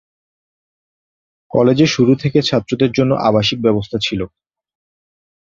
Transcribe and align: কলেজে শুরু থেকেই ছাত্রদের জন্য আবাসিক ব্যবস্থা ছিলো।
কলেজে 1.51 1.87
শুরু 1.87 2.13
থেকেই 2.15 2.47
ছাত্রদের 2.49 2.91
জন্য 2.91 3.11
আবাসিক 3.29 3.59
ব্যবস্থা 3.61 3.97
ছিলো। 4.01 4.25